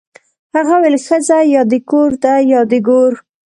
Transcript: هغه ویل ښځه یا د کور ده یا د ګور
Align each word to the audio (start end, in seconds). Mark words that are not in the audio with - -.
هغه 0.55 0.75
ویل 0.81 0.97
ښځه 1.07 1.37
یا 1.53 1.61
د 1.71 1.73
کور 1.89 2.11
ده 2.23 2.33
یا 2.51 2.61
د 2.71 2.73
ګور 2.87 3.13